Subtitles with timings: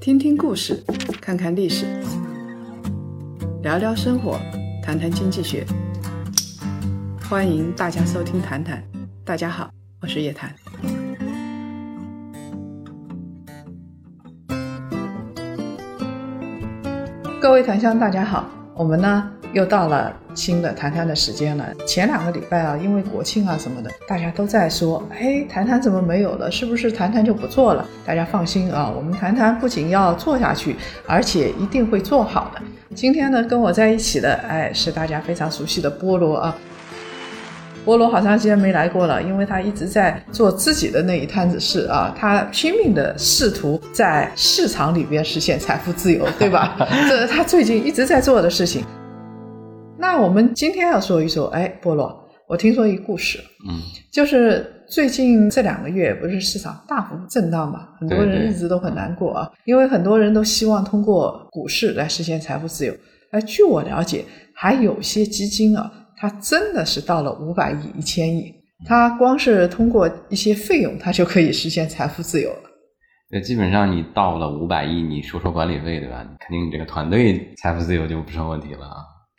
[0.00, 0.84] 听听故事，
[1.20, 1.86] 看看历史，
[3.62, 4.38] 聊聊生活，
[4.82, 5.64] 谈谈经济学。
[7.28, 8.78] 欢迎大家收听《谈谈》，
[9.24, 9.70] 大家好，
[10.00, 10.54] 我是叶檀。
[17.40, 21.64] 各位檀香，大家好，我们呢又到了新的谈谈的时间了。
[21.86, 26.50] 前两个礼拜啊，因为国庆啊什么的，大家都在说，哎，谈谈怎么没有了？
[26.50, 27.86] 是不是谈谈就不做了？
[28.04, 30.74] 大家放心啊，我们谈谈不仅要做下去，
[31.06, 32.60] 而且一定会做好的。
[32.96, 36.56] 今天呢，跟我在一起的，哎，是大家非常熟悉的菠萝啊。
[37.86, 46.76] 菠萝好长时间没来过了，因为他一直在做自己的那一摊子事啊，他拼命的试图在市场里边实现财富自由，对吧？
[47.08, 48.82] 这是他最近一直在做的事情。
[50.04, 52.14] 那我们今天要说一说，哎，菠萝，
[52.46, 53.80] 我听说一个故事，嗯，
[54.12, 62.94] 就是最近这两个月不是市场大幅震荡嘛，很多人日子都很难过啊，因为很多人都希望通过股市来实现财富自由。
[63.32, 68.52] 而据我了解，还有些基金啊，它真的是到了五百亿、一千亿，
[68.86, 72.70] 它光是通过一些费用，它就可以实现财富自由了。
[73.30, 76.22] 对，基本上你到了五百亿，你收收管理费，对吧？
[76.40, 78.96] 肯定你这个团队财富自由就不成问题了啊。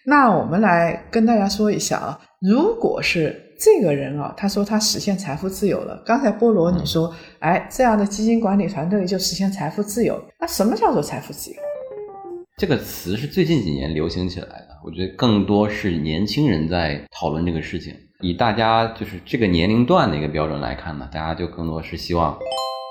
[0.08, 11.58] 那我们来跟大家说一下啊，如果是这个人啊，他说他实现财富自由了，刚才菠萝你说，哎，这样的基金管理团队就实现财富自由，那什么叫做财富自由？
[12.58, 17.92] 这个词是最近几年流行起来的，我觉得更多是年轻人在讨论这个事情。
[18.22, 22.38] 以大家就是这个年龄段的一个标准来看呢，大家就更多是希望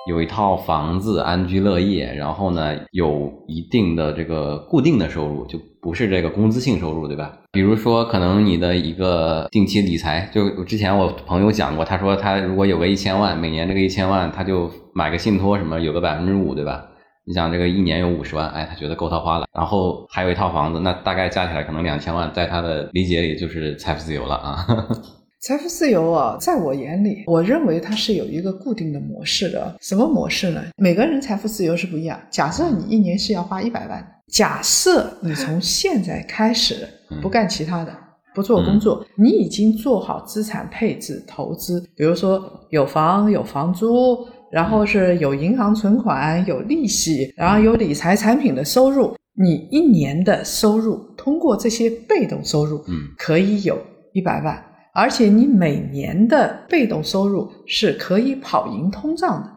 [0.07, 7.39] 有一套房子安居乐业，然后呢有一定的这个固定的收入，就不是这个工资性收入，对吧？
[7.53, 16.85] 比如说可能你的一个定期理财，就之前我朋友讲过，他说他如果有个一千万，每年这个一千万他就买个信托什么，有个百分之五，对吧？
[17.27, 24.67] 你想这个一年有五十万，哎，他觉得够他花了，然后还有一套房子，那大概加起来可能两千万，在他的理解里就是财富自由了啊。
[25.47, 29.77] 财富自由啊，在我眼里，我认为它是有一个固定的模式的。
[29.79, 30.65] 什么模式呢？
[30.79, 32.19] 每个人财富自由是不一样。
[32.31, 34.03] 假设你一年是要花一百万，
[34.33, 36.89] 假设你从现在开始
[37.21, 37.95] 不干其他的，
[38.35, 49.15] 不做工作，你已经做好资产配置、投资，比如说有房有房租，然后是有银行存款、有利息，然后有理财产品的收入。
[49.37, 53.79] 你一年的收入通过这些被动收入，嗯，可以有
[54.15, 54.65] 一百万。
[54.95, 59.51] 而且你每年的被动收入是可以跑赢通胀的，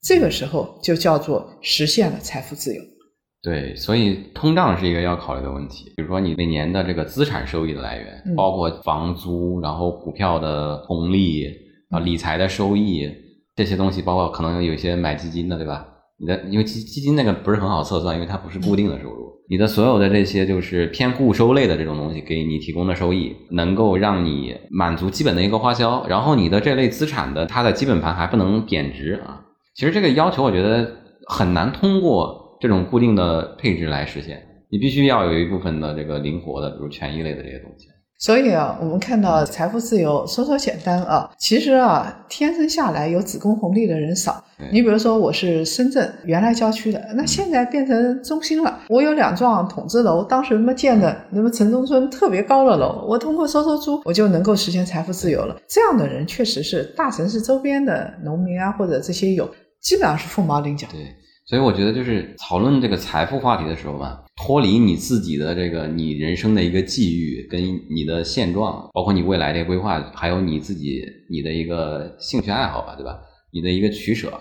[0.00, 2.80] 这个时候就叫做实现了财富自由。
[3.42, 5.92] 对，所以通胀是一个要考虑的问题。
[5.96, 11.44] 比如说你每年的这个资产收益的来源，嗯包括房租，然后股票的红利
[11.90, 13.06] 啊、理财的收益
[13.56, 15.86] 这些东西，包括可能有一些买基金的，对吧？
[16.18, 19.23] 你的因为基基金那个不是很好测算，因为它不是固定的收入。
[19.48, 29.44] 你的所有的这些就是偏固收类的这种东西，给你提供的收益，能够让你满足基本的一个花销，然后你的这类资产的它的基本盘还不能贬值啊。
[29.74, 30.90] 其实这个要求我觉得
[31.26, 37.88] 很难通过这种固定的配置来实现，你必须要有一部分的这个灵活的，比如权益类的这些东西。
[38.24, 44.42] 所以啊，我们看到财富自由说说简单啊，其实啊，天生下来有子宫红利的人少。
[44.72, 48.80] 你比如说，我是深圳原来郊区的，那现在变成中心了。
[48.88, 55.54] 我有两幢筒子楼，当时他妈建的那么城中村特别高的楼，我通过收收租，我就能够实现财富自由了。
[55.68, 59.46] 这样的人确实是大城市周边的农民啊，或者这些有，
[59.82, 60.88] 基本上是凤毛麟角。
[60.90, 61.00] 对，
[61.46, 67.60] 所以我觉得就是讨论这个财富话题的时候吧，脱离你自己的这个你人生的一个际遇跟
[67.90, 73.18] 你的现状，包括你未来的规划，还有你自己你的一个兴趣爱好吧，对吧？
[73.52, 74.32] 你的一个取舍，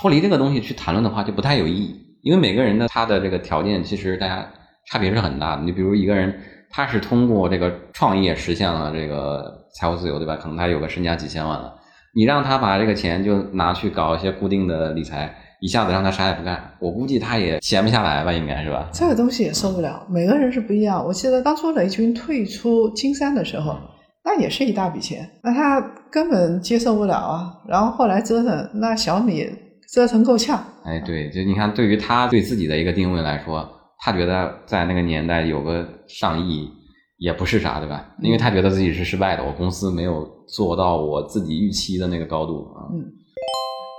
[0.00, 1.96] 脱离这个东西去谈论的话，就不太有意义。
[2.22, 4.46] 因为每个人的他的这个条件，其实大家
[4.86, 5.62] 差别是很大的。
[5.62, 6.38] 你比如一个人，
[6.70, 10.36] 他是通过这个创业实现了这个财务自由，对吧？
[10.36, 11.74] 可能他有个身家几千万了，
[12.14, 18.86] 你让他把这个钱就拿去搞一些固定的理财，一下子让他啥也不干，我估计他也闲不下来吧，应该是吧？
[18.92, 21.02] 这个东西也受不了，每个人是不一样。
[21.02, 23.74] 我记得当初雷军退出金山的时候，
[24.22, 25.80] 那也是一大笔钱，那他
[26.10, 27.50] 根本接受不了啊。
[27.66, 29.48] 然后后来折腾，那小米
[29.90, 30.62] 折腾够呛。
[30.84, 33.66] 哎，对，就你看，对于他对自己的一个定位来说，
[34.00, 36.70] 他觉得在那个年代有个上亿
[37.16, 38.06] 也不是啥，对吧？
[38.20, 42.84] 因为他觉得自己是失败的，我公司没有做到我自己预期的那个高度啊。
[42.92, 43.00] 嗯，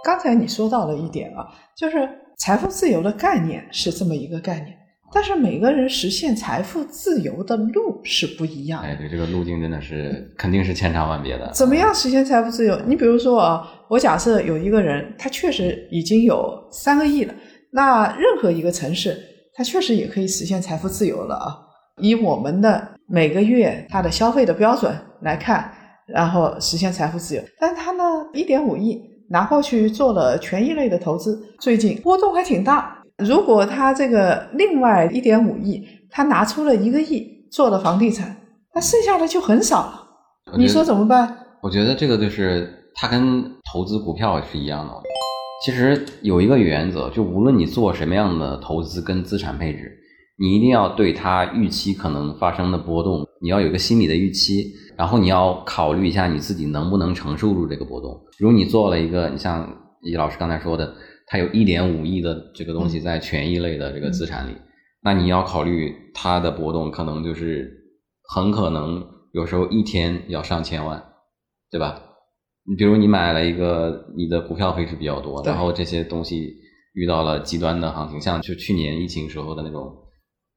[0.06, 2.08] 刚才你说到了一点啊，就是
[2.38, 4.78] 财富自由的概念是这么一个概念，
[5.12, 8.88] 但是每个人实现财富自由的路是不一样的。
[8.88, 11.52] 哎，对，这个路径真的是肯定是千差万别的。
[11.54, 12.80] 怎么样实现财富自由？
[12.86, 17.34] 你比如说啊，我假设有一个人，他确实已经有三个亿了，
[17.72, 19.20] 那任何一个城市，
[19.56, 21.58] 他确实也可以实现财富自由了啊。
[22.00, 25.72] 以我们的每个月他的消费的标准来看，
[26.06, 27.42] 然后实现财富自由。
[27.60, 28.04] 但他呢，
[28.34, 33.04] 一点五亿拿过去做了权益类的投资，最近波动还挺大。
[33.18, 38.36] 如果他这个另外一点五亿，他拿出了一个亿做了房地产，
[38.74, 40.02] 那剩下的就很少了。
[40.58, 41.38] 你说怎么办？
[41.62, 44.94] 我觉得这个就是它跟投资股票是一样的。
[45.66, 49.98] 其实有一个原则，就无论你做什么样的投资跟资产配置，
[50.38, 58.12] 你一定要对它预期可能发生的波动，你要有一个心理的预期，然后你要考虑一下你自己能不能承受住这个波动。
[58.40, 59.68] 如果你做了一个，你像
[60.02, 60.96] 易老师刚才说的。
[61.28, 64.52] 它有一点五亿的这个东西在权益类的这个资产里，
[65.02, 67.68] 那你要考虑它的波动，可能就是
[68.30, 71.04] 很可能有时候一天要上千万，
[71.72, 72.00] 对吧？
[72.70, 76.54] 你比如你买了一个你的股票配置比较多，然后这些东西
[76.94, 79.92] 遇到了极端的行情，像就去年疫情时候的那种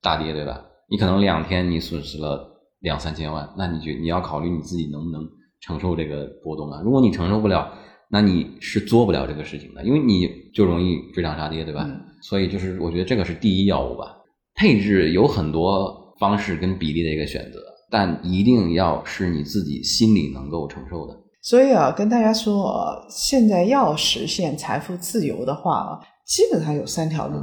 [0.03, 0.63] 大跌，对吧？
[0.91, 5.23] 你可能两天你损失了两三千万，那你就你要考虑你自己能不能
[5.61, 6.81] 承受这个波动啊？
[6.85, 7.73] 如果你承受不了。
[8.11, 11.87] 那你是做不了这个事情的，因为你就容易追涨杀跌，对吧？
[12.23, 14.17] 所以就是我觉得这个是第一要务吧。
[14.55, 17.61] 配置有很多方式跟比例的一个选择，
[17.91, 21.15] 但一定要是你自己心里能够承受的。
[21.43, 22.75] 所以啊，跟大家说，
[23.11, 27.37] 现在要实现财富自由的话啊，基本上有三条路，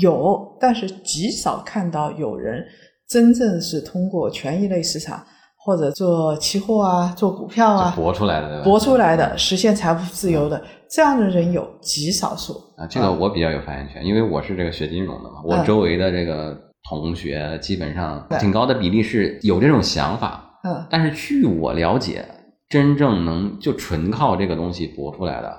[0.00, 2.64] 有，但是极少看到有人
[3.08, 5.24] 真正是通过权益类市场。
[5.58, 12.86] 或者做期货啊，做股票啊，博出来的，博出来的，实现财富自由的这样的人有极少数啊。
[12.86, 16.56] 这个我比较有发言权，因为我是这个学金融的嘛，我周围的这个
[16.88, 20.56] 同学基本上挺高的比例是有这种想法。
[20.62, 22.24] 嗯，但是据我了解，
[22.68, 25.52] 真正能就纯靠这个东西博出来的，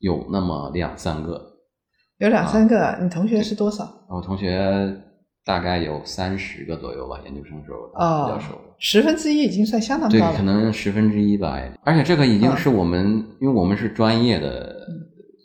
[0.00, 1.40] 有那么两三个。
[2.18, 3.90] 有两三个，你同学是多少？
[4.10, 4.94] 我同学。
[5.46, 10.32] 大概有三十个左右吧，研究生时候比较熟，十分之一已经算相当高了。
[10.32, 11.56] 对，可能十分之一吧。
[11.84, 14.74] 而且这个已经是我们，因为我们是专业的，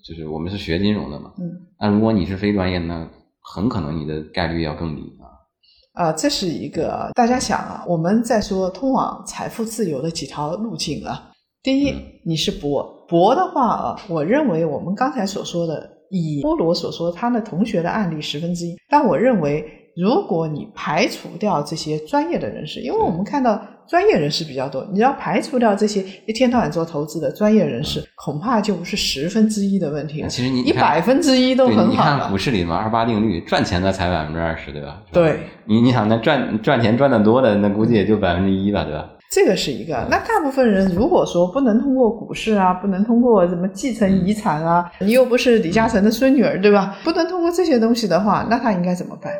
[0.04, 1.32] 就是我们是学金融的嘛。
[1.38, 1.52] 嗯。
[1.80, 3.08] 那如果你是非专业，那
[3.42, 6.08] 很可能你的概率要更低啊。
[6.08, 11.30] 啊，这是一个大家想啊，我们在说通往财富自由的几条路径啊。
[11.62, 11.94] 第一，
[12.26, 19.78] 你是博博的话啊，我认为我们刚才所说的，以波罗所说他的同学的案例十分之一，但我认为。
[19.96, 30.30] 如果你排除掉这些专业的人士，因为我们看到专业人士比较多，你要排除掉这些一天到晚做投资的专业人士，恐怕就不是十分之一的问题了。
[30.30, 35.02] 其实你一百分之一都很好你看股市里嘛，二八定律，赚钱的才百分之二十，对吧？
[35.12, 35.40] 对。
[35.66, 39.10] 你你想那赚赚钱赚的多的，那估计也就百分之一吧，对吧？
[39.30, 40.08] 这个是一个。
[40.10, 46.98] 那大部分人如果说不能通过股市啊，不能通过什么继承遗产啊，你又不是李嘉诚的孙女儿，对吧？
[47.04, 49.34] 不能通过这些东西的话，那他应该怎么办？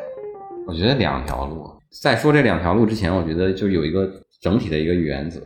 [0.66, 1.68] 我觉得两条路，
[2.02, 4.08] 在说这两条路之前，我觉得就有一个
[4.40, 5.40] 整体的一个原则。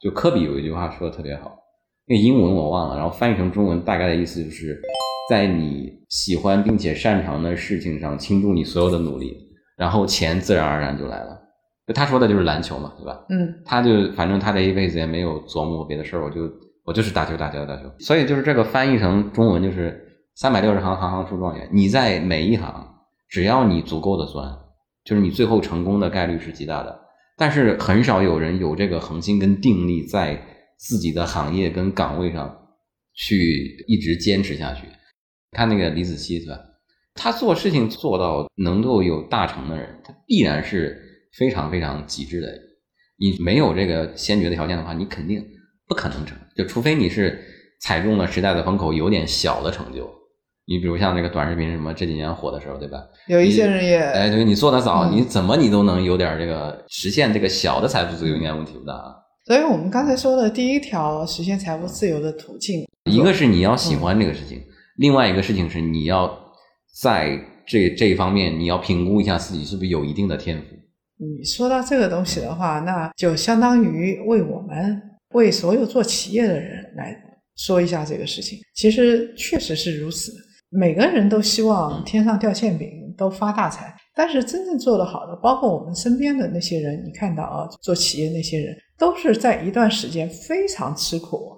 [0.00, 1.56] 就科比有一句话说的特别好，
[2.06, 4.80] 那个英文我忘了，然后翻译成中文大概的意思就是，
[5.30, 9.34] 在你喜欢并且擅长的事情上倾注你所有的努力，
[9.78, 11.40] 然后钱自然而然就来了。
[11.86, 13.24] 就他说的就是篮球嘛，对吧？
[13.30, 16.42] 嗯，他就反正他这一辈子也没有琢磨过别的事儿，我就
[16.84, 17.90] 我就是打球打球打球。
[17.98, 21.66] 所以就是这个翻译成中文就是三百六十行，行行出状元。
[21.72, 22.93] 你在每一行。
[23.28, 24.50] 只要你足够的钻，
[25.04, 27.00] 就是你最后成功的概率是极大的。
[27.36, 30.40] 但是很少有人有这个恒心跟定力，在
[30.78, 32.56] 自己的行业跟岗位上
[33.14, 34.86] 去一直坚持下去。
[35.50, 36.58] 看那个李子柒是吧？
[37.14, 41.00] 他做事情做到能够有大成的人，他必然是
[41.32, 42.48] 非常非常极致的。
[43.16, 45.44] 你没有这个先决的条件的话，你肯定
[45.86, 47.40] 不可能成就，除非你是
[47.80, 50.12] 踩中了时代的风口，有点小的成就。
[50.66, 52.98] 你比如像那个短视频什么这几年火的时候，对吧？
[53.28, 59.14] 有一些人也哎，对你做的早，你怎么你都能有点这个实现这个小的财富自由，应该问题不大啊。
[59.44, 64.58] 所以我们刚才说的第一条实现财富自由的途径，一个是你要喜欢这个事情，
[64.96, 66.34] 另外一个事情是你要
[67.02, 70.64] 在这这一方面你要评估一下自己是不是有一定的天赋。
[71.18, 74.98] 你说到这个东西的话，那就相当于为我们
[75.34, 77.14] 为所有做企业的人来
[77.54, 78.58] 说一下这个事情。
[78.74, 80.32] 其实确实是如此。
[80.76, 83.94] 每个人都希望天上掉馅饼，都发大财。
[84.16, 91.52] 但是真正做得好的，包括我们身边的那些人，你看到啊，做企业那些人，都是在一段时间非常吃苦，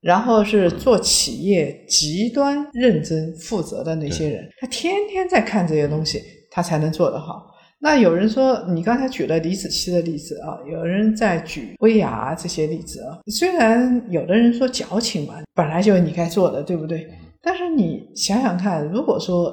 [0.00, 4.48] 然后是做企业极端认真负责的那些人。
[4.60, 7.50] 他天天在看这些东西，他才能做得好。
[7.80, 13.18] 那有人说，你刚才举了李子柒的例子啊，有人在举薇娅这些例子啊。
[13.26, 17.08] 虽然有的人说矫情嘛，本来就是你该做的，对不对？
[17.42, 19.52] 但是你想想看，如果说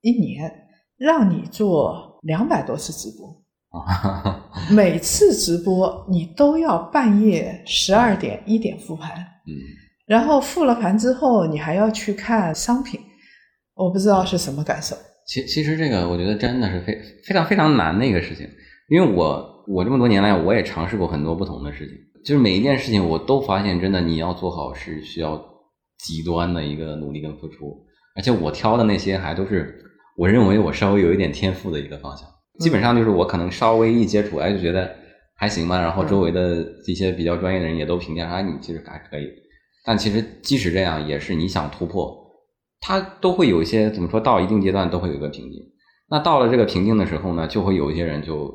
[0.00, 0.50] 一年
[0.96, 3.42] 让你做两百多次直播，
[4.74, 9.52] 每次直播你都要半夜十二点一点复盘，嗯，
[10.06, 13.00] 然后复了盘之后，你还要去看商品，
[13.74, 14.96] 我不知道是什么感受。
[15.26, 18.48] 其其实这个我觉得真的是非非常非常难的一个事情，
[18.88, 25.36] 因为我我这么多年来我也尝试过很多不同的事情，就是每一件事情我都发现真的你要做好是需要
[25.98, 27.84] 极端的一个努力跟付出，
[28.16, 29.78] 而且我挑的那些还都是
[30.16, 34.94] 我认为我稍微有一点天赋的一个方向，基本上就是我可能稍微一接触哎就觉得
[35.36, 39.26] 还行吧，然后周围的一些比较专业的人也都评价哎你其实还可以，
[39.84, 42.22] 但其实即使这样也是你想突破。
[42.86, 45.58] 它都会有一些怎么说到一定阶段都会有一个瓶颈，
[46.10, 48.52] 那到了这个瓶颈的时候呢，就会有一些人就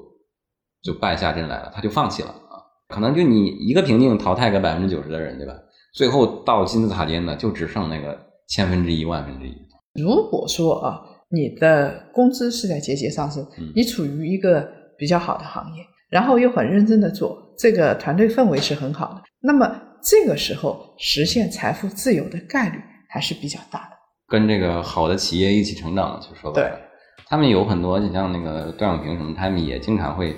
[0.83, 2.61] 就败下阵来了，他就放弃了啊。
[2.89, 5.53] 可能就你一个瓶颈淘汰个百分之九十的人，对吧？
[5.99, 9.53] 最后到金字塔尖的就只剩那个千分之一、万分之一。
[10.01, 14.65] 如果说啊，你的工资是在节节上升，你处于一个
[14.97, 19.69] 比较好的行业，然后又很认真的做，这个团队氛围是很好的，那么
[20.01, 22.79] 这个时候实现财富自由的概率
[23.09, 23.97] 还是比较大的。
[24.29, 26.79] 跟这个好的企业一起成长，就说白了，
[27.27, 30.33] 他们有很多，你像那个段永平什么，他们也经常会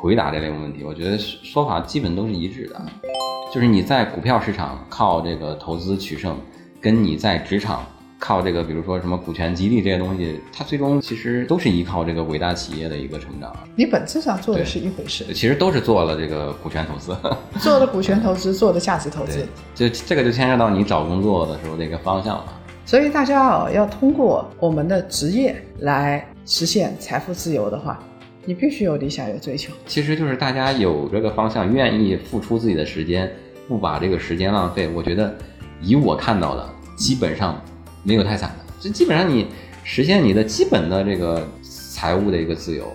[0.00, 0.84] 回答这类问题。
[0.84, 2.80] 我觉得说法基本都是一致的，
[3.52, 6.36] 就是你在股票市场靠这个投资取胜，
[6.80, 7.84] 跟你在职场
[8.18, 13.52] 靠这个，比如说什么股权激励这些东西，它最终其实都是依靠这个伟大企业的一个成长。
[13.74, 17.16] 你本质上做的是一回事，其实都是做了这个股权投资，
[17.58, 22.54] 做了股权投资，做的价值投资，就这个就牵涉到你找工作的时候的一个方向了。
[22.84, 28.02] 所以大家啊，要通过我们的职业来实现财富自由的话，
[28.48, 29.74] 你必须有理想、有追求。
[29.84, 33.30] 其实就是大家有这个方向，愿意付出自己的时间，
[33.68, 34.88] 不把这个时间浪费。
[34.88, 35.36] 我觉得，
[35.82, 37.62] 以我看到的，基本上
[38.02, 38.72] 没有太惨的。
[38.80, 39.48] 这基本上你
[39.84, 42.90] 实现你的基本的这个财务的一个自由，